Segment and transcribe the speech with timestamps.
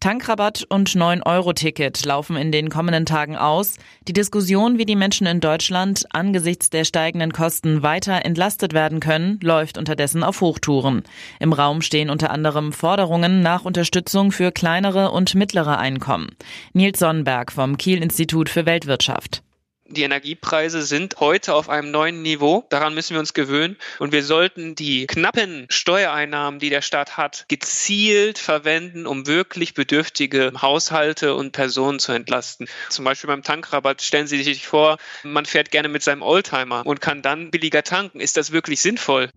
[0.00, 3.76] Tankrabatt und 9-Euro-Ticket laufen in den kommenden Tagen aus.
[4.06, 9.40] Die Diskussion, wie die Menschen in Deutschland angesichts der steigenden Kosten weiter entlastet werden können,
[9.42, 11.02] läuft unterdessen auf Hochtouren.
[11.40, 16.28] Im Raum stehen unter anderem Forderungen nach Unterstützung für kleinere und mittlere Einkommen.
[16.74, 19.42] Nils Sonnenberg vom Kiel Institut für Weltwirtschaft.
[19.88, 22.66] Die Energiepreise sind heute auf einem neuen Niveau.
[22.70, 23.76] Daran müssen wir uns gewöhnen.
[23.98, 30.52] Und wir sollten die knappen Steuereinnahmen, die der Staat hat, gezielt verwenden, um wirklich bedürftige
[30.60, 32.66] Haushalte und Personen zu entlasten.
[32.88, 37.00] Zum Beispiel beim Tankrabatt stellen Sie sich vor, man fährt gerne mit seinem Oldtimer und
[37.00, 38.20] kann dann billiger tanken.
[38.20, 39.30] Ist das wirklich sinnvoll?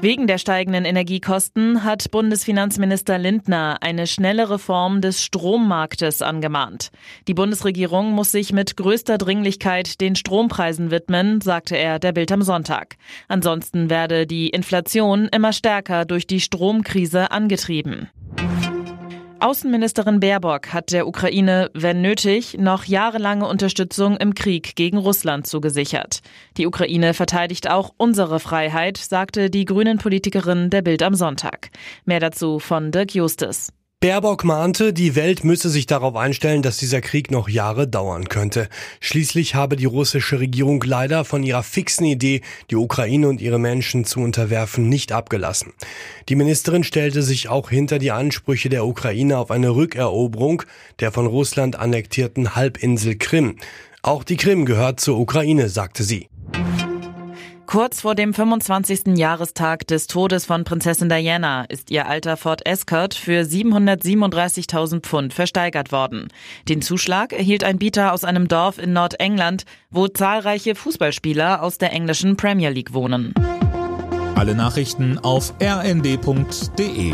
[0.00, 6.92] Wegen der steigenden Energiekosten hat Bundesfinanzminister Lindner eine schnelle Reform des Strommarktes angemahnt.
[7.26, 12.42] Die Bundesregierung muss sich mit größter Dringlichkeit den Strompreisen widmen, sagte er der Bild am
[12.42, 12.94] Sonntag.
[13.26, 18.08] Ansonsten werde die Inflation immer stärker durch die Stromkrise angetrieben.
[19.40, 26.22] Außenministerin Baerbock hat der Ukraine, wenn nötig, noch jahrelange Unterstützung im Krieg gegen Russland zugesichert.
[26.56, 31.70] Die Ukraine verteidigt auch unsere Freiheit, sagte die grünen Politikerin der Bild am Sonntag.
[32.04, 33.68] Mehr dazu von Dirk Justus.
[34.00, 38.68] Baerbock mahnte, die Welt müsse sich darauf einstellen, dass dieser Krieg noch Jahre dauern könnte.
[39.00, 44.04] Schließlich habe die russische Regierung leider von ihrer fixen Idee, die Ukraine und ihre Menschen
[44.04, 45.72] zu unterwerfen, nicht abgelassen.
[46.28, 50.62] Die Ministerin stellte sich auch hinter die Ansprüche der Ukraine auf eine Rückeroberung
[51.00, 53.56] der von Russland annektierten Halbinsel Krim.
[54.02, 56.28] Auch die Krim gehört zur Ukraine, sagte sie.
[57.68, 59.18] Kurz vor dem 25.
[59.18, 65.92] Jahrestag des Todes von Prinzessin Diana ist ihr alter Ford Escort für 737.000 Pfund versteigert
[65.92, 66.28] worden.
[66.66, 71.92] Den Zuschlag erhielt ein Bieter aus einem Dorf in Nordengland, wo zahlreiche Fußballspieler aus der
[71.92, 73.34] englischen Premier League wohnen.
[74.34, 77.12] Alle Nachrichten auf rnd.de